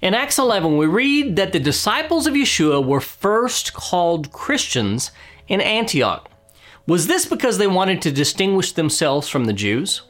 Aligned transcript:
In 0.00 0.14
Acts 0.14 0.38
11, 0.38 0.78
we 0.78 0.86
read 0.86 1.36
that 1.36 1.52
the 1.52 1.60
disciples 1.60 2.26
of 2.26 2.32
Yeshua 2.32 2.82
were 2.82 3.02
first 3.02 3.74
called 3.74 4.32
Christians 4.32 5.10
in 5.46 5.60
Antioch. 5.60 6.30
Was 6.86 7.06
this 7.06 7.26
because 7.26 7.58
they 7.58 7.66
wanted 7.66 8.00
to 8.02 8.10
distinguish 8.10 8.72
themselves 8.72 9.28
from 9.28 9.44
the 9.44 9.52
Jews? 9.52 10.00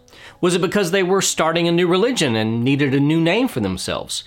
Was 0.41 0.55
it 0.55 0.61
because 0.61 0.93
they 0.93 1.03
were 1.03 1.21
starting 1.21 1.67
a 1.67 1.73
new 1.73 1.89
religion 1.89 2.37
and 2.37 2.63
needed 2.63 2.95
a 2.95 3.01
new 3.01 3.21
name 3.21 3.49
for 3.49 3.59
themselves? 3.59 4.23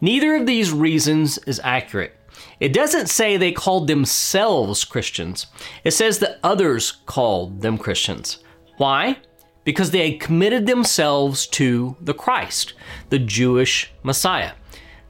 Neither 0.00 0.36
of 0.36 0.46
these 0.46 0.70
reasons 0.70 1.36
is 1.38 1.60
accurate. 1.64 2.14
It 2.60 2.72
doesn't 2.72 3.08
say 3.08 3.36
they 3.36 3.50
called 3.50 3.88
themselves 3.88 4.84
Christians. 4.84 5.48
It 5.82 5.90
says 5.90 6.20
that 6.20 6.38
others 6.44 6.92
called 7.06 7.62
them 7.62 7.76
Christians. 7.76 8.38
Why? 8.76 9.18
Because 9.64 9.90
they 9.90 10.12
had 10.12 10.20
committed 10.20 10.68
themselves 10.68 11.48
to 11.48 11.96
the 12.00 12.14
Christ, 12.14 12.74
the 13.08 13.18
Jewish 13.18 13.92
Messiah. 14.04 14.52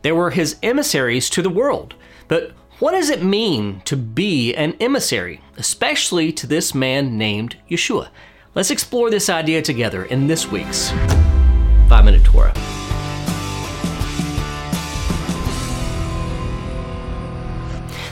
They 0.02 0.12
were 0.12 0.30
his 0.30 0.56
emissaries 0.62 1.28
to 1.30 1.42
the 1.42 1.50
world. 1.50 1.94
But 2.28 2.52
what 2.78 2.92
does 2.92 3.10
it 3.10 3.22
mean 3.22 3.82
to 3.84 3.96
be 3.96 4.54
an 4.54 4.76
emissary, 4.80 5.40
especially 5.56 6.32
to 6.32 6.46
this 6.46 6.74
man 6.74 7.18
named 7.18 7.56
Yeshua? 7.68 8.08
Let's 8.54 8.70
explore 8.70 9.10
this 9.10 9.28
idea 9.28 9.62
together 9.62 10.04
in 10.04 10.28
this 10.28 10.50
week's 10.50 10.90
5 11.88 12.04
Minute 12.04 12.24
Torah. 12.24 12.54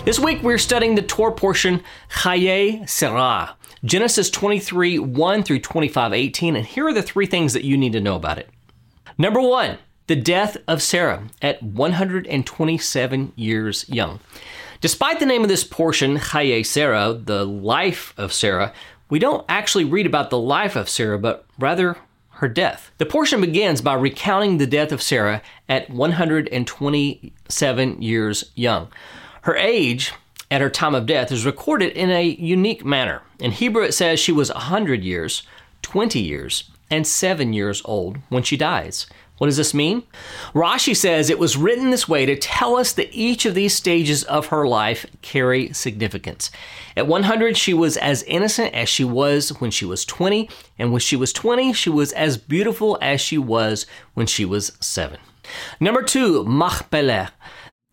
This 0.04 0.18
week 0.18 0.42
we're 0.42 0.58
studying 0.58 0.94
the 0.94 1.02
Torah 1.02 1.32
portion 1.32 1.82
Chayei 2.10 2.88
Sarah, 2.88 3.56
Genesis 3.84 4.30
23 4.30 4.98
1 4.98 5.42
through 5.42 5.60
25 5.60 6.12
18, 6.12 6.56
and 6.56 6.66
here 6.66 6.86
are 6.86 6.92
the 6.92 7.02
three 7.02 7.26
things 7.26 7.52
that 7.52 7.64
you 7.64 7.76
need 7.76 7.92
to 7.92 8.00
know 8.00 8.16
about 8.16 8.38
it. 8.38 8.48
Number 9.18 9.40
one, 9.40 9.78
the 10.06 10.16
death 10.16 10.56
of 10.68 10.82
Sarah 10.82 11.24
at 11.42 11.62
127 11.62 13.32
years 13.36 13.88
young. 13.88 14.20
Despite 14.80 15.20
the 15.20 15.26
name 15.26 15.42
of 15.42 15.48
this 15.48 15.64
portion, 15.64 16.18
Chayei 16.18 16.64
Sarah, 16.64 17.12
the 17.12 17.44
life 17.44 18.14
of 18.16 18.32
Sarah, 18.32 18.72
we 19.08 19.18
don't 19.18 19.44
actually 19.48 19.84
read 19.84 20.06
about 20.06 20.30
the 20.30 20.38
life 20.38 20.76
of 20.76 20.88
Sarah, 20.88 21.18
but 21.18 21.44
rather 21.58 21.96
her 22.30 22.48
death. 22.48 22.90
The 22.98 23.06
portion 23.06 23.40
begins 23.40 23.80
by 23.80 23.94
recounting 23.94 24.58
the 24.58 24.66
death 24.66 24.92
of 24.92 25.00
Sarah 25.00 25.40
at 25.68 25.88
127 25.88 28.02
years 28.02 28.50
young. 28.54 28.88
Her 29.42 29.56
age 29.56 30.12
at 30.50 30.60
her 30.60 30.70
time 30.70 30.94
of 30.94 31.06
death 31.06 31.32
is 31.32 31.46
recorded 31.46 31.92
in 31.92 32.10
a 32.10 32.22
unique 32.22 32.84
manner. 32.84 33.22
In 33.40 33.52
Hebrew, 33.52 33.82
it 33.82 33.94
says 33.94 34.20
she 34.20 34.32
was 34.32 34.52
100 34.52 35.02
years, 35.02 35.44
20 35.82 36.20
years, 36.20 36.70
and 36.90 37.06
7 37.06 37.52
years 37.52 37.82
old 37.84 38.18
when 38.28 38.42
she 38.42 38.56
dies. 38.56 39.06
What 39.38 39.48
does 39.48 39.58
this 39.58 39.74
mean? 39.74 40.02
Rashi 40.54 40.96
says 40.96 41.28
it 41.28 41.38
was 41.38 41.56
written 41.56 41.90
this 41.90 42.08
way 42.08 42.24
to 42.24 42.36
tell 42.36 42.76
us 42.76 42.92
that 42.94 43.12
each 43.12 43.44
of 43.44 43.54
these 43.54 43.74
stages 43.74 44.24
of 44.24 44.46
her 44.46 44.66
life 44.66 45.04
carry 45.20 45.72
significance. 45.74 46.50
At 46.96 47.06
100, 47.06 47.56
she 47.56 47.74
was 47.74 47.98
as 47.98 48.22
innocent 48.22 48.72
as 48.74 48.88
she 48.88 49.04
was 49.04 49.50
when 49.60 49.70
she 49.70 49.84
was 49.84 50.06
20, 50.06 50.48
and 50.78 50.90
when 50.90 51.00
she 51.00 51.16
was 51.16 51.32
20, 51.34 51.74
she 51.74 51.90
was 51.90 52.12
as 52.12 52.38
beautiful 52.38 52.96
as 53.02 53.20
she 53.20 53.36
was 53.36 53.86
when 54.14 54.26
she 54.26 54.46
was 54.46 54.72
7. 54.80 55.18
Number 55.80 56.02
two, 56.02 56.44
Machpelah, 56.44 57.32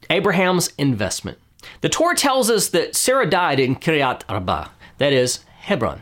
Abraham's 0.10 0.70
investment. 0.78 1.38
The 1.82 1.90
Torah 1.90 2.16
tells 2.16 2.50
us 2.50 2.70
that 2.70 2.96
Sarah 2.96 3.30
died 3.30 3.60
in 3.60 3.76
Kiryat 3.76 4.22
Arba, 4.30 4.72
that 4.98 5.12
is, 5.12 5.40
Hebron. 5.64 6.02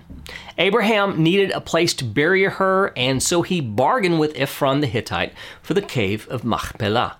Abraham 0.58 1.22
needed 1.22 1.52
a 1.52 1.62
place 1.62 1.94
to 1.94 2.04
bury 2.04 2.46
her, 2.46 2.92
and 2.98 3.22
so 3.22 3.44
he 3.44 3.62
bargained 3.62 4.20
with 4.20 4.36
Ephron 4.36 4.82
the 4.82 4.88
Hittite 4.88 5.34
for 5.62 5.76
the 5.76 5.84
cave 5.84 6.28
of 6.30 6.44
Machpelah 6.44 7.18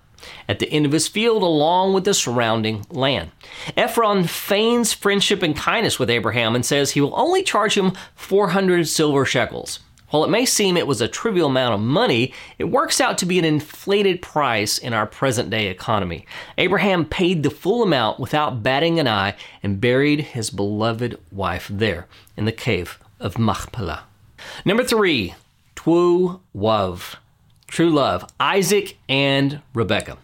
at 0.48 0.58
the 0.58 0.68
end 0.70 0.84
of 0.84 0.90
his 0.90 1.06
field 1.06 1.44
along 1.44 1.92
with 1.92 2.04
the 2.04 2.14
surrounding 2.14 2.84
land. 2.90 3.30
Ephron 3.76 4.24
feigns 4.24 4.92
friendship 4.92 5.40
and 5.40 5.56
kindness 5.56 6.00
with 6.00 6.10
Abraham 6.10 6.56
and 6.56 6.66
says 6.66 6.90
he 6.90 7.00
will 7.00 7.14
only 7.16 7.44
charge 7.44 7.76
him 7.76 7.92
400 8.16 8.88
silver 8.88 9.24
shekels. 9.24 9.78
While 10.12 10.24
it 10.24 10.30
may 10.30 10.44
seem 10.44 10.76
it 10.76 10.86
was 10.86 11.00
a 11.00 11.08
trivial 11.08 11.48
amount 11.48 11.72
of 11.72 11.80
money, 11.80 12.34
it 12.58 12.64
works 12.64 13.00
out 13.00 13.16
to 13.16 13.26
be 13.26 13.38
an 13.38 13.46
inflated 13.46 14.20
price 14.20 14.76
in 14.76 14.92
our 14.92 15.06
present 15.06 15.48
day 15.48 15.68
economy. 15.68 16.26
Abraham 16.58 17.06
paid 17.06 17.42
the 17.42 17.48
full 17.48 17.82
amount 17.82 18.20
without 18.20 18.62
batting 18.62 19.00
an 19.00 19.08
eye 19.08 19.34
and 19.62 19.80
buried 19.80 20.20
his 20.20 20.50
beloved 20.50 21.18
wife 21.30 21.66
there 21.72 22.08
in 22.36 22.44
the 22.44 22.52
cave 22.52 22.98
of 23.18 23.38
Machpelah. 23.38 24.02
Number 24.66 24.84
three, 24.84 25.34
Twu 25.76 26.40
Wav, 26.54 27.16
true 27.66 27.88
love, 27.88 28.30
Isaac 28.38 28.98
and 29.08 29.62
Rebekah. 29.72 30.18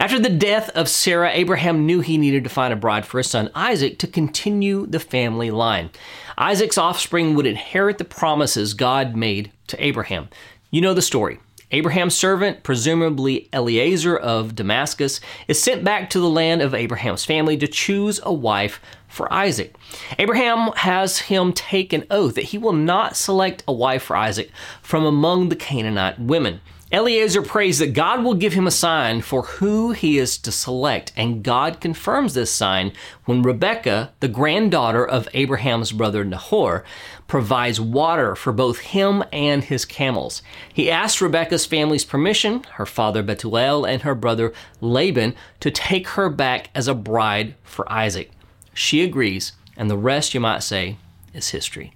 After 0.00 0.20
the 0.20 0.28
death 0.28 0.70
of 0.70 0.88
Sarah, 0.88 1.32
Abraham 1.32 1.84
knew 1.84 2.00
he 2.00 2.18
needed 2.18 2.44
to 2.44 2.50
find 2.50 2.72
a 2.72 2.76
bride 2.76 3.04
for 3.04 3.18
his 3.18 3.28
son 3.28 3.50
Isaac 3.54 3.98
to 3.98 4.06
continue 4.06 4.86
the 4.86 5.00
family 5.00 5.50
line. 5.50 5.90
Isaac's 6.36 6.78
offspring 6.78 7.34
would 7.34 7.46
inherit 7.46 7.98
the 7.98 8.04
promises 8.04 8.74
God 8.74 9.16
made 9.16 9.50
to 9.66 9.84
Abraham. 9.84 10.28
You 10.70 10.82
know 10.82 10.94
the 10.94 11.02
story. 11.02 11.40
Abraham's 11.72 12.14
servant, 12.14 12.62
presumably 12.62 13.48
Eliezer 13.52 14.16
of 14.16 14.54
Damascus, 14.54 15.20
is 15.48 15.60
sent 15.60 15.84
back 15.84 16.08
to 16.10 16.20
the 16.20 16.30
land 16.30 16.62
of 16.62 16.74
Abraham's 16.74 17.24
family 17.24 17.56
to 17.58 17.66
choose 17.66 18.20
a 18.22 18.32
wife 18.32 18.80
for 19.08 19.30
Isaac. 19.32 19.74
Abraham 20.18 20.70
has 20.76 21.18
him 21.18 21.52
take 21.52 21.92
an 21.92 22.06
oath 22.08 22.36
that 22.36 22.44
he 22.44 22.58
will 22.58 22.72
not 22.72 23.16
select 23.16 23.64
a 23.66 23.72
wife 23.72 24.04
for 24.04 24.16
Isaac 24.16 24.50
from 24.80 25.04
among 25.04 25.48
the 25.48 25.56
Canaanite 25.56 26.20
women. 26.20 26.60
Eliezer 26.90 27.42
prays 27.42 27.80
that 27.80 27.92
God 27.92 28.24
will 28.24 28.34
give 28.34 28.54
him 28.54 28.66
a 28.66 28.70
sign 28.70 29.20
for 29.20 29.42
who 29.42 29.92
he 29.92 30.16
is 30.16 30.38
to 30.38 30.50
select, 30.50 31.12
and 31.16 31.42
God 31.42 31.82
confirms 31.82 32.32
this 32.32 32.50
sign 32.50 32.92
when 33.26 33.42
Rebekah, 33.42 34.14
the 34.20 34.28
granddaughter 34.28 35.06
of 35.06 35.28
Abraham's 35.34 35.92
brother 35.92 36.24
Nahor, 36.24 36.84
provides 37.26 37.78
water 37.78 38.34
for 38.34 38.54
both 38.54 38.78
him 38.78 39.22
and 39.30 39.64
his 39.64 39.84
camels. 39.84 40.40
He 40.72 40.90
asks 40.90 41.20
Rebekah's 41.20 41.66
family's 41.66 42.06
permission, 42.06 42.64
her 42.76 42.86
father 42.86 43.22
Bethuel 43.22 43.84
and 43.84 44.00
her 44.00 44.14
brother 44.14 44.54
Laban, 44.80 45.34
to 45.60 45.70
take 45.70 46.08
her 46.08 46.30
back 46.30 46.70
as 46.74 46.88
a 46.88 46.94
bride 46.94 47.54
for 47.64 47.90
Isaac. 47.92 48.30
She 48.72 49.02
agrees, 49.02 49.52
and 49.76 49.90
the 49.90 49.98
rest, 49.98 50.32
you 50.32 50.40
might 50.40 50.62
say, 50.62 50.96
is 51.34 51.50
history. 51.50 51.92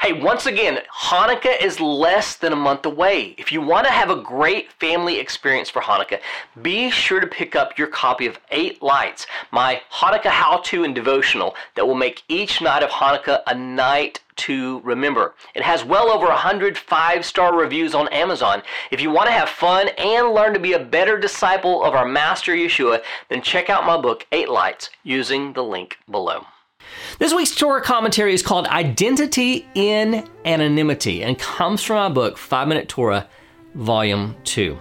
Hey, 0.00 0.12
once 0.12 0.46
again, 0.46 0.78
Hanukkah 1.04 1.60
is 1.60 1.78
less 1.80 2.36
than 2.36 2.52
a 2.52 2.56
month 2.56 2.86
away. 2.86 3.34
If 3.38 3.52
you 3.52 3.60
want 3.60 3.86
to 3.86 3.92
have 3.92 4.10
a 4.10 4.16
great 4.16 4.72
family 4.72 5.18
experience 5.18 5.68
for 5.68 5.82
Hanukkah, 5.82 6.20
be 6.62 6.90
sure 6.90 7.20
to 7.20 7.26
pick 7.26 7.54
up 7.54 7.76
your 7.78 7.86
copy 7.86 8.26
of 8.26 8.38
Eight 8.50 8.82
Lights, 8.82 9.26
my 9.50 9.82
Hanukkah 9.92 10.30
how 10.30 10.58
to 10.58 10.84
and 10.84 10.94
devotional 10.94 11.54
that 11.74 11.86
will 11.86 11.94
make 11.94 12.22
each 12.28 12.60
night 12.60 12.82
of 12.82 12.90
Hanukkah 12.90 13.42
a 13.46 13.54
night 13.54 14.20
to 14.36 14.80
remember. 14.80 15.34
It 15.54 15.62
has 15.62 15.84
well 15.84 16.10
over 16.10 16.26
100 16.26 16.78
five 16.78 17.26
star 17.26 17.54
reviews 17.54 17.94
on 17.94 18.08
Amazon. 18.08 18.62
If 18.90 19.00
you 19.00 19.10
want 19.10 19.26
to 19.26 19.32
have 19.32 19.50
fun 19.50 19.88
and 19.98 20.30
learn 20.30 20.54
to 20.54 20.60
be 20.60 20.72
a 20.72 20.78
better 20.78 21.18
disciple 21.18 21.84
of 21.84 21.94
our 21.94 22.06
Master 22.06 22.52
Yeshua, 22.52 23.02
then 23.28 23.42
check 23.42 23.68
out 23.68 23.84
my 23.84 24.00
book, 24.00 24.26
Eight 24.32 24.48
Lights, 24.48 24.88
using 25.02 25.52
the 25.52 25.62
link 25.62 25.98
below. 26.10 26.46
This 27.18 27.34
week's 27.34 27.54
Torah 27.54 27.82
commentary 27.82 28.34
is 28.34 28.42
called 28.42 28.66
Identity 28.66 29.68
in 29.74 30.28
Anonymity 30.44 31.22
and 31.22 31.38
comes 31.38 31.82
from 31.82 31.96
my 31.96 32.08
book, 32.08 32.38
5 32.38 32.68
Minute 32.68 32.88
Torah, 32.88 33.28
Volume 33.74 34.36
2. 34.44 34.78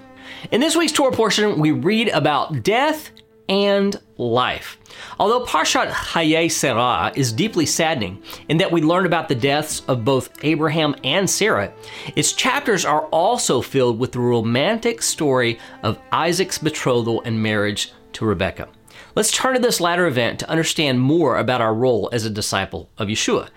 In 0.51 0.61
this 0.61 0.75
week's 0.75 0.91
Torah 0.91 1.11
portion, 1.11 1.59
we 1.59 1.71
read 1.71 2.09
about 2.09 2.63
death 2.63 3.11
and 3.49 3.99
life. 4.17 4.77
Although 5.19 5.43
Parshat 5.43 5.89
Chayei 5.89 6.51
Sarah 6.51 7.11
is 7.15 7.33
deeply 7.33 7.65
saddening 7.65 8.21
in 8.47 8.57
that 8.57 8.71
we 8.71 8.81
learn 8.81 9.05
about 9.05 9.27
the 9.27 9.35
deaths 9.35 9.81
of 9.87 10.05
both 10.05 10.29
Abraham 10.43 10.95
and 11.03 11.29
Sarah, 11.29 11.73
its 12.15 12.33
chapters 12.33 12.85
are 12.85 13.07
also 13.07 13.61
filled 13.61 13.99
with 13.99 14.11
the 14.11 14.19
romantic 14.19 15.01
story 15.01 15.59
of 15.83 15.99
Isaac's 16.11 16.59
betrothal 16.59 17.21
and 17.23 17.41
marriage 17.41 17.91
to 18.13 18.25
Rebekah. 18.25 18.69
Let's 19.15 19.31
turn 19.31 19.53
to 19.56 19.59
this 19.59 19.81
latter 19.81 20.07
event 20.07 20.39
to 20.39 20.50
understand 20.50 21.00
more 21.00 21.38
about 21.38 21.62
our 21.62 21.74
role 21.74 22.09
as 22.12 22.25
a 22.25 22.30
disciple 22.30 22.89
of 22.97 23.07
Yeshua. 23.07 23.50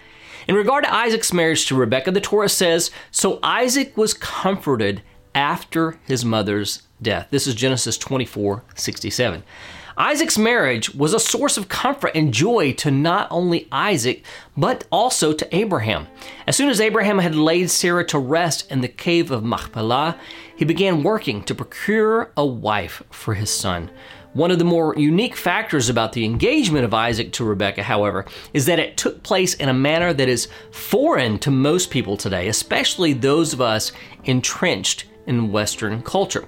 In 0.49 0.55
regard 0.55 0.84
to 0.84 0.94
Isaac's 0.94 1.32
marriage 1.32 1.67
to 1.67 1.76
Rebekah, 1.76 2.11
the 2.11 2.20
Torah 2.20 2.49
says, 2.49 2.90
So 3.11 3.38
Isaac 3.43 3.96
was 3.96 4.14
comforted 4.14 5.02
after 5.34 5.99
his 6.05 6.25
mother's 6.25 6.82
death. 7.00 7.29
This 7.31 7.46
is 7.46 7.55
Genesis 7.55 7.96
24 7.99 8.64
67. 8.75 9.43
Isaac's 9.96 10.38
marriage 10.38 10.94
was 10.94 11.12
a 11.12 11.20
source 11.20 11.58
of 11.58 11.69
comfort 11.69 12.12
and 12.14 12.32
joy 12.32 12.73
to 12.73 12.90
not 12.90 13.29
only 13.31 13.69
Isaac, 13.70 14.25
but 14.56 14.87
also 14.90 15.32
to 15.32 15.55
Abraham. 15.55 16.06
As 16.46 16.56
soon 16.56 16.70
as 16.70 16.81
Abraham 16.81 17.19
had 17.19 17.34
laid 17.34 17.70
Sarah 17.70 18.05
to 18.06 18.19
rest 18.19 18.70
in 18.70 18.81
the 18.81 18.88
cave 18.88 19.31
of 19.31 19.44
Machpelah, 19.44 20.19
he 20.56 20.64
began 20.64 21.02
working 21.02 21.43
to 21.44 21.55
procure 21.55 22.32
a 22.37 22.46
wife 22.46 23.02
for 23.11 23.34
his 23.34 23.50
son. 23.50 23.90
One 24.34 24.50
of 24.50 24.58
the 24.58 24.64
more 24.64 24.94
unique 24.96 25.37
factors 25.37 25.90
about 25.90 26.14
the 26.14 26.25
engagement 26.25 26.87
of 26.87 26.94
Isaac 26.94 27.32
to 27.32 27.44
Rebekah, 27.44 27.82
however, 27.82 28.25
is 28.55 28.64
that 28.64 28.79
it 28.79 28.96
took 28.96 29.23
place 29.23 29.52
in 29.55 29.69
a 29.69 29.75
manner 29.75 30.14
that 30.14 30.29
is 30.29 30.49
foreign 30.70 31.38
to 31.40 31.50
most 31.50 31.90
people 31.90 32.17
today, 32.17 32.49
especially 32.49 33.12
those 33.12 33.52
of 33.52 33.61
us 33.61 33.93
entrenched 34.25 35.05
in 35.26 35.52
Western 35.52 36.02
culture. 36.02 36.46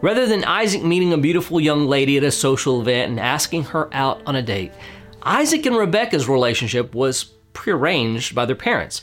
Rather 0.00 0.26
than 0.26 0.44
Isaac 0.44 0.82
meeting 0.82 1.12
a 1.12 1.18
beautiful 1.18 1.60
young 1.60 1.86
lady 1.86 2.16
at 2.16 2.24
a 2.24 2.30
social 2.30 2.80
event 2.80 3.10
and 3.10 3.20
asking 3.20 3.64
her 3.64 3.92
out 3.92 4.22
on 4.26 4.36
a 4.36 4.42
date, 4.42 4.72
Isaac 5.22 5.66
and 5.66 5.76
Rebekah's 5.76 6.28
relationship 6.28 6.94
was 6.94 7.24
prearranged 7.52 8.34
by 8.34 8.46
their 8.46 8.56
parents. 8.56 9.02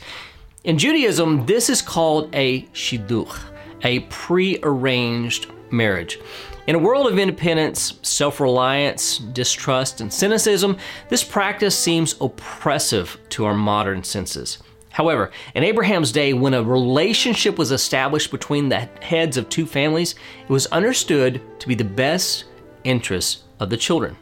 In 0.64 0.76
Judaism, 0.78 1.46
this 1.46 1.70
is 1.70 1.82
called 1.82 2.34
a 2.34 2.62
shidduch, 2.72 3.38
a 3.82 4.00
prearranged 4.00 5.46
marriage. 5.70 6.18
In 6.66 6.74
a 6.74 6.78
world 6.78 7.06
of 7.06 7.18
independence, 7.18 7.98
self 8.00 8.40
reliance, 8.40 9.18
distrust, 9.18 10.00
and 10.00 10.10
cynicism, 10.10 10.78
this 11.10 11.22
practice 11.22 11.78
seems 11.78 12.14
oppressive 12.22 13.18
to 13.30 13.44
our 13.44 13.52
modern 13.52 14.02
senses. 14.02 14.58
However, 14.88 15.30
in 15.54 15.62
Abraham's 15.62 16.10
day, 16.10 16.32
when 16.32 16.54
a 16.54 16.62
relationship 16.62 17.58
was 17.58 17.70
established 17.70 18.30
between 18.30 18.70
the 18.70 18.88
heads 19.02 19.36
of 19.36 19.50
two 19.50 19.66
families, 19.66 20.14
it 20.42 20.52
was 20.52 20.66
understood 20.66 21.42
to 21.58 21.68
be 21.68 21.74
the 21.74 21.84
best 21.84 22.44
interests 22.84 23.42
of 23.60 23.68
the 23.68 23.76
children. 23.76 24.16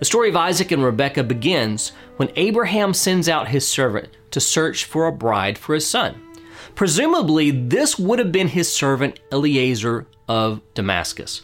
The 0.00 0.04
story 0.04 0.30
of 0.30 0.36
Isaac 0.36 0.72
and 0.72 0.82
Rebekah 0.82 1.24
begins 1.24 1.92
when 2.16 2.32
Abraham 2.34 2.92
sends 2.92 3.28
out 3.28 3.48
his 3.48 3.68
servant 3.68 4.08
to 4.32 4.40
search 4.40 4.84
for 4.84 5.06
a 5.06 5.12
bride 5.12 5.56
for 5.56 5.74
his 5.74 5.86
son. 5.86 6.20
Presumably, 6.74 7.52
this 7.52 7.98
would 7.98 8.18
have 8.18 8.32
been 8.32 8.48
his 8.48 8.72
servant 8.72 9.20
Eliezer 9.30 10.06
of 10.28 10.60
Damascus. 10.74 11.42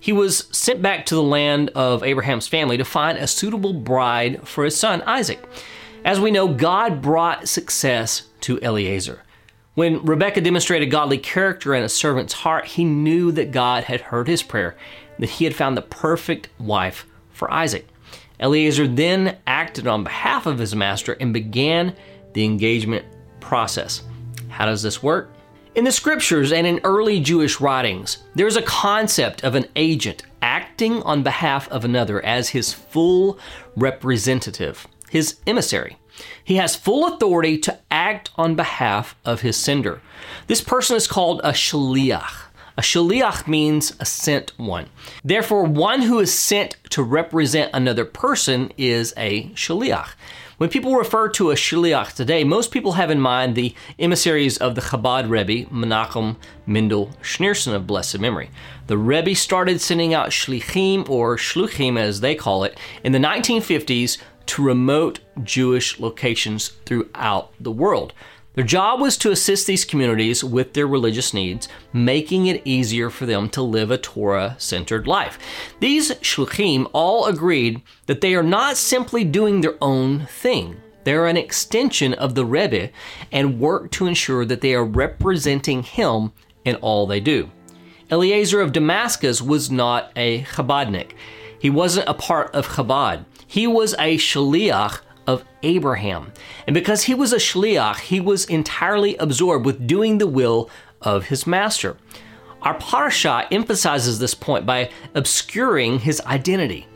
He 0.00 0.12
was 0.12 0.48
sent 0.50 0.82
back 0.82 1.06
to 1.06 1.14
the 1.14 1.22
land 1.22 1.70
of 1.76 2.02
Abraham's 2.02 2.48
family 2.48 2.76
to 2.76 2.84
find 2.84 3.18
a 3.18 3.26
suitable 3.26 3.72
bride 3.72 4.46
for 4.46 4.64
his 4.64 4.76
son 4.76 5.02
Isaac. 5.02 5.40
As 6.04 6.18
we 6.18 6.32
know, 6.32 6.48
God 6.48 7.00
brought 7.00 7.48
success 7.48 8.22
to 8.40 8.58
Eliezer. 8.58 9.22
When 9.74 10.04
Rebekah 10.04 10.40
demonstrated 10.40 10.90
godly 10.90 11.18
character 11.18 11.74
in 11.74 11.84
a 11.84 11.88
servant's 11.88 12.32
heart, 12.32 12.66
he 12.66 12.84
knew 12.84 13.30
that 13.32 13.52
God 13.52 13.84
had 13.84 14.00
heard 14.00 14.26
his 14.26 14.42
prayer, 14.42 14.76
that 15.18 15.30
he 15.30 15.44
had 15.44 15.54
found 15.54 15.76
the 15.76 15.82
perfect 15.82 16.48
wife 16.58 17.06
for 17.30 17.50
Isaac. 17.52 17.86
Eliezer 18.40 18.88
then 18.88 19.38
acted 19.46 19.86
on 19.86 20.02
behalf 20.02 20.46
of 20.46 20.58
his 20.58 20.74
master 20.74 21.12
and 21.20 21.32
began 21.32 21.94
the 22.32 22.44
engagement 22.44 23.04
process. 23.40 24.02
How 24.48 24.66
does 24.66 24.82
this 24.82 25.02
work? 25.02 25.32
In 25.74 25.84
the 25.84 25.92
scriptures 25.92 26.52
and 26.52 26.66
in 26.66 26.80
early 26.84 27.18
Jewish 27.18 27.58
writings, 27.58 28.18
there 28.34 28.46
is 28.46 28.56
a 28.56 28.62
concept 28.62 29.42
of 29.42 29.54
an 29.54 29.66
agent 29.74 30.22
acting 30.42 31.02
on 31.02 31.22
behalf 31.22 31.66
of 31.70 31.82
another 31.84 32.22
as 32.24 32.50
his 32.50 32.74
full 32.74 33.38
representative 33.74 34.86
his 35.12 35.36
emissary. 35.46 35.98
He 36.42 36.56
has 36.56 36.74
full 36.74 37.06
authority 37.06 37.58
to 37.58 37.78
act 37.90 38.30
on 38.36 38.54
behalf 38.54 39.14
of 39.26 39.42
his 39.42 39.58
sender. 39.58 40.00
This 40.46 40.62
person 40.62 40.96
is 40.96 41.06
called 41.06 41.42
a 41.44 41.52
shaliach. 41.52 42.46
A 42.78 42.80
shaliach 42.80 43.46
means 43.46 43.94
a 44.00 44.06
sent 44.06 44.58
one. 44.58 44.88
Therefore, 45.22 45.64
one 45.64 46.00
who 46.00 46.18
is 46.18 46.32
sent 46.32 46.76
to 46.90 47.02
represent 47.02 47.70
another 47.74 48.06
person 48.06 48.72
is 48.78 49.12
a 49.18 49.50
shaliach. 49.50 50.14
When 50.62 50.70
people 50.70 50.94
refer 50.94 51.28
to 51.30 51.50
a 51.50 51.56
shliach 51.56 52.12
today, 52.12 52.44
most 52.44 52.70
people 52.70 52.92
have 52.92 53.10
in 53.10 53.20
mind 53.20 53.56
the 53.56 53.74
emissaries 53.98 54.58
of 54.58 54.76
the 54.76 54.80
Chabad 54.80 55.28
Rebbe, 55.28 55.68
Menachem 55.70 56.36
Mendel 56.66 57.10
Schneerson 57.20 57.74
of 57.74 57.84
blessed 57.84 58.20
memory. 58.20 58.48
The 58.86 58.96
Rebbe 58.96 59.34
started 59.34 59.80
sending 59.80 60.14
out 60.14 60.28
shlichim, 60.28 61.10
or 61.10 61.36
shluchim 61.36 61.98
as 61.98 62.20
they 62.20 62.36
call 62.36 62.62
it, 62.62 62.78
in 63.02 63.10
the 63.10 63.18
1950s 63.18 64.18
to 64.46 64.62
remote 64.62 65.18
Jewish 65.42 65.98
locations 65.98 66.68
throughout 66.86 67.52
the 67.58 67.72
world. 67.72 68.12
Their 68.54 68.64
job 68.64 69.00
was 69.00 69.16
to 69.18 69.30
assist 69.30 69.66
these 69.66 69.86
communities 69.86 70.44
with 70.44 70.74
their 70.74 70.86
religious 70.86 71.32
needs, 71.32 71.68
making 71.92 72.46
it 72.46 72.60
easier 72.66 73.08
for 73.08 73.24
them 73.24 73.48
to 73.50 73.62
live 73.62 73.90
a 73.90 73.96
Torah 73.96 74.56
centered 74.58 75.06
life. 75.06 75.38
These 75.80 76.12
shluchim 76.16 76.90
all 76.92 77.26
agreed 77.26 77.80
that 78.06 78.20
they 78.20 78.34
are 78.34 78.42
not 78.42 78.76
simply 78.76 79.24
doing 79.24 79.60
their 79.60 79.76
own 79.80 80.26
thing. 80.26 80.76
They're 81.04 81.26
an 81.26 81.38
extension 81.38 82.12
of 82.14 82.34
the 82.34 82.44
Rebbe 82.44 82.90
and 83.32 83.58
work 83.58 83.90
to 83.92 84.06
ensure 84.06 84.44
that 84.44 84.60
they 84.60 84.74
are 84.74 84.84
representing 84.84 85.82
him 85.82 86.32
in 86.64 86.76
all 86.76 87.06
they 87.06 87.20
do. 87.20 87.50
Eliezer 88.10 88.60
of 88.60 88.72
Damascus 88.72 89.40
was 89.40 89.70
not 89.70 90.12
a 90.14 90.42
Chabadnik. 90.42 91.12
He 91.58 91.70
wasn't 91.70 92.08
a 92.08 92.14
part 92.14 92.54
of 92.54 92.68
Chabad. 92.68 93.24
He 93.46 93.66
was 93.66 93.94
a 93.94 94.18
shaliach 94.18 95.00
of 95.26 95.44
Abraham. 95.62 96.32
And 96.66 96.74
because 96.74 97.04
he 97.04 97.14
was 97.14 97.32
a 97.32 97.36
shliach, 97.36 98.00
he 98.00 98.20
was 98.20 98.44
entirely 98.46 99.16
absorbed 99.16 99.64
with 99.64 99.86
doing 99.86 100.18
the 100.18 100.26
will 100.26 100.70
of 101.00 101.26
his 101.26 101.46
master. 101.46 101.96
Our 102.62 102.74
parasha 102.74 103.46
emphasizes 103.50 104.18
this 104.18 104.34
point 104.34 104.64
by 104.66 104.90
obscuring 105.14 106.00
his 106.00 106.20
identity. 106.22 106.86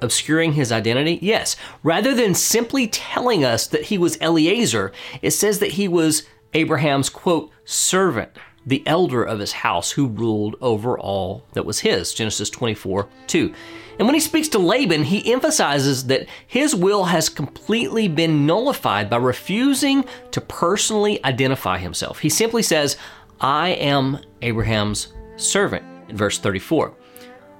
Obscuring 0.00 0.52
his 0.52 0.72
identity? 0.72 1.18
Yes. 1.20 1.56
Rather 1.82 2.14
than 2.14 2.34
simply 2.34 2.86
telling 2.86 3.44
us 3.44 3.66
that 3.66 3.84
he 3.84 3.98
was 3.98 4.16
Eliezer, 4.22 4.92
it 5.20 5.32
says 5.32 5.58
that 5.58 5.72
he 5.72 5.88
was 5.88 6.22
Abraham's, 6.54 7.10
quote, 7.10 7.50
servant, 7.64 8.30
the 8.68 8.82
elder 8.86 9.22
of 9.22 9.38
his 9.38 9.52
house 9.52 9.90
who 9.92 10.06
ruled 10.06 10.56
over 10.60 10.98
all 10.98 11.44
that 11.54 11.64
was 11.64 11.80
his. 11.80 12.12
Genesis 12.12 12.50
24 12.50 13.08
2. 13.26 13.54
And 13.98 14.06
when 14.06 14.14
he 14.14 14.20
speaks 14.20 14.48
to 14.48 14.60
Laban, 14.60 15.02
he 15.02 15.32
emphasizes 15.32 16.06
that 16.06 16.28
his 16.46 16.74
will 16.74 17.04
has 17.04 17.28
completely 17.28 18.06
been 18.06 18.46
nullified 18.46 19.10
by 19.10 19.16
refusing 19.16 20.04
to 20.30 20.40
personally 20.40 21.22
identify 21.24 21.78
himself. 21.78 22.20
He 22.20 22.28
simply 22.28 22.62
says, 22.62 22.96
I 23.40 23.70
am 23.70 24.20
Abraham's 24.42 25.14
servant, 25.36 25.84
in 26.08 26.16
verse 26.16 26.38
34. 26.38 26.94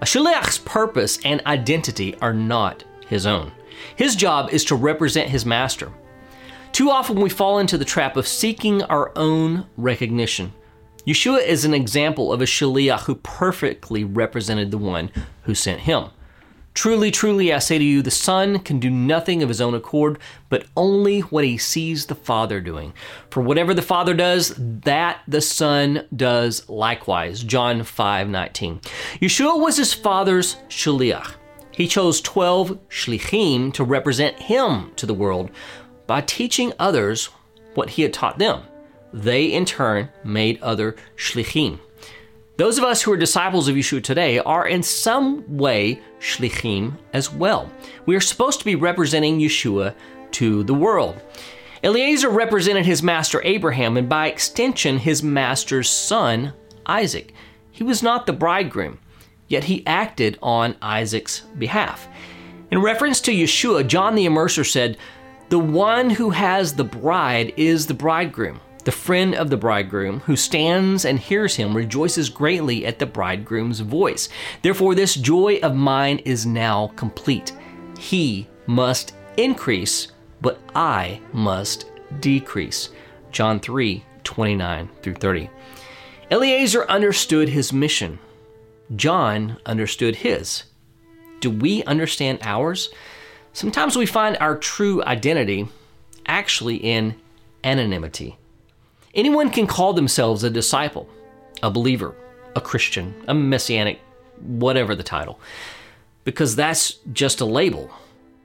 A 0.01 0.05
shaliach's 0.05 0.59
purpose 0.59 1.19
and 1.25 1.45
identity 1.45 2.15
are 2.21 2.35
not 2.35 2.85
his 3.09 3.27
own. 3.27 3.51
His 3.97 4.15
job 4.15 4.51
is 4.53 4.65
to 4.67 4.77
represent 4.77 5.31
his 5.31 5.45
master. 5.45 5.91
Too 6.71 6.91
often 6.91 7.21
we 7.21 7.31
fall 7.31 7.59
into 7.59 7.79
the 7.79 7.85
trap 7.85 8.17
of 8.17 8.29
seeking 8.29 8.83
our 8.85 9.11
own 9.17 9.67
recognition. 9.77 10.53
Yeshua 11.09 11.43
is 11.43 11.65
an 11.65 11.73
example 11.73 12.35
of 12.35 12.43
a 12.43 12.45
shaliach 12.45 13.05
who 13.05 13.15
perfectly 13.15 14.05
represented 14.05 14.71
the 14.71 14.77
one 14.77 15.11
who 15.45 15.55
sent 15.55 15.81
him. 15.81 16.11
Truly, 16.75 17.11
truly, 17.11 17.51
I 17.51 17.61
say 17.61 17.79
to 17.79 17.83
you, 17.85 18.03
the 18.03 18.11
Son 18.11 18.59
can 18.59 18.79
do 18.79 18.91
nothing 18.91 19.43
of 19.43 19.49
his 19.49 19.63
own 19.63 19.73
accord, 19.73 20.19
but 20.51 20.67
only 20.77 21.21
what 21.21 21.45
he 21.45 21.57
sees 21.57 22.05
the 22.05 22.15
Father 22.15 22.61
doing. 22.61 22.93
For 23.31 23.41
whatever 23.43 23.73
the 23.73 23.81
Father 23.81 24.13
does, 24.13 24.53
that 24.59 25.21
the 25.27 25.41
Son 25.41 26.07
does 26.15 26.69
likewise. 26.69 27.43
John 27.43 27.85
5 27.85 28.29
19. 28.29 28.81
Yeshua 29.23 29.59
was 29.59 29.79
his 29.79 29.95
Father's 29.95 30.57
shaliach. 30.69 31.37
He 31.71 31.89
chose 31.89 32.21
12 32.21 32.87
shlichim 32.91 33.73
to 33.73 33.83
represent 33.83 34.39
him 34.39 34.93
to 34.97 35.07
the 35.07 35.15
world 35.15 35.51
by 36.07 36.21
teaching 36.21 36.75
others 36.79 37.31
what 37.73 37.89
he 37.89 38.03
had 38.03 38.13
taught 38.13 38.39
them. 38.39 38.61
They, 39.13 39.47
in 39.47 39.65
turn, 39.65 40.11
made 40.25 40.61
other 40.63 40.97
shlichim. 41.17 41.79
Those 42.57 42.77
of 42.77 42.85
us 42.85 43.03
who 43.03 43.13
are 43.13 43.17
disciples 43.17 43.69
of 43.69 43.77
Yeshua 43.77 44.03
today 44.03 44.41
are 44.41 44.67
in 44.67 44.83
some 44.83 45.45
way 45.57 46.01
shlichim 46.19 46.97
as 47.13 47.33
well. 47.33 47.71
We 48.05 48.17
are 48.17 48.21
supposed 48.21 48.59
to 48.59 48.65
be 48.65 48.75
representing 48.75 49.39
Yeshua 49.39 49.95
to 50.33 50.65
the 50.65 50.75
world. 50.75 51.23
Eliezer 51.85 52.29
represented 52.29 52.85
his 52.85 53.03
master 53.03 53.41
Abraham 53.45 53.97
and 53.97 54.09
by 54.09 54.27
extension 54.27 54.99
his 54.99 55.23
master's 55.23 55.89
son 55.89 56.53
Isaac. 56.87 57.33
He 57.71 57.85
was 57.85 58.03
not 58.03 58.27
the 58.27 58.33
bridegroom, 58.33 58.99
yet 59.47 59.65
he 59.65 59.87
acted 59.87 60.37
on 60.43 60.75
Isaac's 60.83 61.41
behalf. 61.59 62.09
In 62.73 62.83
reference 62.83 63.21
to 63.21 63.33
Yeshua, 63.33 63.87
John 63.87 64.17
the 64.17 64.27
Immerser 64.27 64.69
said, 64.69 64.99
The 65.49 65.61
one 65.61 66.11
who 66.11 66.31
has 66.31 66.75
the 66.75 66.85
bride 66.85 67.55
is 67.57 67.87
the 67.87 67.95
bridegroom. 67.95 68.61
The 68.89 68.93
friend 68.93 69.35
of 69.35 69.51
the 69.51 69.59
bridegroom 69.59 70.21
who 70.21 70.35
stands 70.35 71.05
and 71.05 71.19
hears 71.19 71.57
him 71.57 71.77
rejoices 71.77 72.31
greatly 72.31 72.87
at 72.87 72.99
the 72.99 73.05
bridegroom's 73.05 73.81
voice. 73.81 74.31
Therefore, 74.63 74.95
this 74.95 75.15
joy 75.15 75.59
of 75.63 75.75
mine 75.75 76.21
is 76.21 76.47
now 76.47 76.87
complete. 76.97 77.53
He 77.99 78.49
must 78.67 79.15
increase, 79.37 80.09
but 80.41 80.59
I 80.75 81.21
must 81.35 81.85
decrease. 82.21 82.89
John 83.31 83.61
3 83.61 84.03
29 84.25 84.89
through 85.03 85.17
30. 85.17 85.51
Eliezer 86.31 86.89
understood 86.89 87.51
his 87.51 87.75
mission. 87.75 88.19
John 88.97 89.59
understood 89.67 90.17
his. 90.17 90.65
Do 91.41 91.51
we 91.51 91.85
understand 91.85 92.39
ours? 92.41 92.89
Sometimes 93.53 93.97
we 93.97 94.07
find 94.07 94.39
our 94.39 94.57
true 94.57 95.05
identity 95.05 95.69
actually 96.25 96.77
in 96.77 97.21
anonymity. 97.63 98.39
Anyone 99.15 99.51
can 99.51 99.67
call 99.67 99.95
themselves 99.95 100.45
a 100.45 100.51
disciple, 100.51 101.09
a 101.63 101.71
believer, 101.71 102.15
a 102.55 102.61
Christian, 102.61 103.15
a 103.27 103.35
messianic, 103.35 104.01
whatever 104.41 104.95
the 104.95 105.03
title, 105.03 105.41
because 106.25 106.55
that's 106.55 106.99
just 107.13 107.41
a 107.41 107.47
label. 107.47 107.91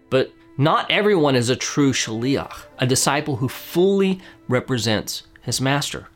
But 0.10 0.32
not 0.58 0.90
everyone 0.90 1.36
is 1.36 1.50
a 1.50 1.56
true 1.56 1.92
shaliach, 1.92 2.66
a 2.78 2.88
disciple 2.88 3.38
who 3.38 3.50
fully 3.50 4.22
represents 4.48 5.24
his 5.42 5.60
master. 5.60 6.08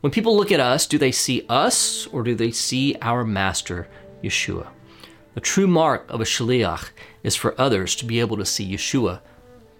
When 0.00 0.10
people 0.10 0.36
look 0.36 0.50
at 0.50 0.60
us, 0.60 0.86
do 0.86 0.98
they 0.98 1.12
see 1.12 1.46
us 1.48 2.06
or 2.08 2.22
do 2.24 2.34
they 2.34 2.50
see 2.50 2.96
our 3.00 3.24
master, 3.24 3.88
Yeshua? 4.22 4.68
The 5.34 5.40
true 5.40 5.66
mark 5.66 6.04
of 6.10 6.20
a 6.20 6.24
shaliach 6.24 6.90
is 7.22 7.36
for 7.36 7.58
others 7.60 7.94
to 7.96 8.04
be 8.04 8.20
able 8.20 8.36
to 8.38 8.44
see 8.44 8.70
Yeshua 8.70 9.20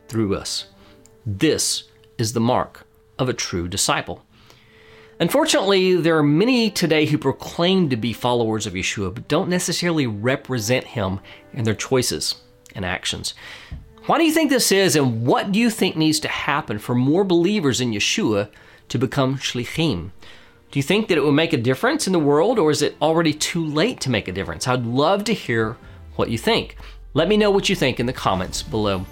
through 0.09 0.35
us. 0.37 0.67
This 1.27 1.85
is 2.17 2.33
the 2.33 2.41
mark 2.41 2.87
of 3.19 3.29
a 3.29 3.35
true 3.35 3.69
disciple. 3.69 4.25
Unfortunately, 5.21 5.95
there 5.95 6.19
are 6.19 6.25
many 6.25 6.71
today 6.71 7.07
who 7.07 7.19
proclaim 7.19 7.89
to 7.89 7.97
be 7.97 8.13
followers 8.13 8.67
of 8.67 8.73
Yeshua 8.73 9.15
but 9.15 9.29
don't 9.29 9.49
necessarily 9.49 10.07
represent 10.07 10.85
him 10.85 11.21
in 11.53 11.65
their 11.65 11.75
choices 11.75 12.37
and 12.75 12.85
actions. 12.85 13.35
Why 14.07 14.19
do 14.19 14.25
you 14.25 14.33
think 14.33 14.51
this 14.51 14.73
is, 14.73 14.97
and 14.97 15.25
what 15.25 15.53
do 15.53 15.59
you 15.59 15.71
think 15.71 15.97
needs 15.97 16.21
to 16.21 16.29
happen 16.29 16.79
for 16.79 16.95
more 16.95 17.25
believers 17.25 17.81
in 17.81 17.93
Yeshua 17.93 18.51
to 18.89 18.99
become 18.99 19.39
shlichim? 19.39 20.11
Do 20.71 20.79
you 20.79 20.83
think 20.83 21.09
that 21.09 21.17
it 21.17 21.23
will 21.23 21.33
make 21.33 21.53
a 21.53 21.59
difference 21.59 22.07
in 22.07 22.13
the 22.13 22.19
world, 22.19 22.59
or 22.59 22.71
is 22.71 22.83
it 22.83 22.97
already 23.01 23.33
too 23.33 23.65
late 23.65 24.01
to 24.01 24.11
make 24.11 24.29
a 24.29 24.33
difference? 24.33 24.67
I'd 24.67 24.85
love 24.85 25.25
to 25.25 25.33
hear 25.33 25.77
what 26.17 26.29
you 26.31 26.37
think. 26.37 26.77
Let 27.15 27.29
me 27.29 27.37
know 27.37 27.51
what 27.51 27.69
you 27.69 27.77
think 27.77 28.01
in 28.01 28.07
the 28.07 28.13
comments 28.13 28.63
below. 28.63 29.07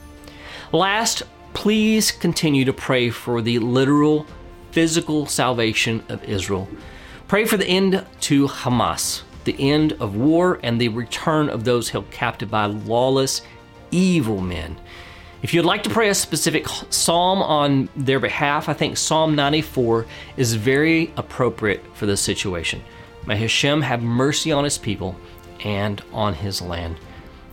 Last, 0.72 1.22
please 1.54 2.10
continue 2.10 2.64
to 2.64 2.72
pray 2.72 3.10
for 3.10 3.42
the 3.42 3.58
literal 3.58 4.26
physical 4.70 5.26
salvation 5.26 6.02
of 6.08 6.22
Israel. 6.24 6.68
Pray 7.28 7.44
for 7.44 7.56
the 7.56 7.66
end 7.66 8.04
to 8.20 8.46
Hamas, 8.48 9.22
the 9.44 9.56
end 9.58 9.92
of 9.94 10.16
war, 10.16 10.60
and 10.62 10.80
the 10.80 10.88
return 10.88 11.48
of 11.48 11.64
those 11.64 11.90
held 11.90 12.10
captive 12.10 12.50
by 12.50 12.66
lawless, 12.66 13.42
evil 13.90 14.40
men. 14.40 14.76
If 15.42 15.52
you'd 15.52 15.64
like 15.64 15.82
to 15.82 15.90
pray 15.90 16.08
a 16.08 16.14
specific 16.14 16.66
psalm 16.90 17.42
on 17.42 17.88
their 17.96 18.20
behalf, 18.20 18.68
I 18.68 18.74
think 18.74 18.96
Psalm 18.96 19.34
94 19.34 20.06
is 20.36 20.54
very 20.54 21.12
appropriate 21.16 21.84
for 21.96 22.06
this 22.06 22.20
situation. 22.20 22.80
May 23.26 23.36
Hashem 23.36 23.82
have 23.82 24.02
mercy 24.02 24.52
on 24.52 24.64
his 24.64 24.78
people 24.78 25.16
and 25.64 26.00
on 26.12 26.34
his 26.34 26.62
land. 26.62 26.96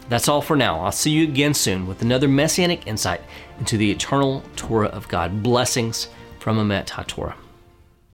That's 0.10 0.28
all 0.28 0.42
for 0.42 0.56
now. 0.56 0.80
I'll 0.80 0.92
see 0.92 1.12
you 1.12 1.24
again 1.24 1.54
soon 1.54 1.86
with 1.86 2.02
another 2.02 2.28
messianic 2.28 2.88
insight 2.88 3.22
into 3.60 3.78
the 3.78 3.92
eternal 3.92 4.44
Torah 4.56 4.88
of 4.88 5.08
God. 5.08 5.44
Blessings 5.44 6.10
from 6.40 6.58
Emet 6.58 6.88
HaTorah. 6.88 7.36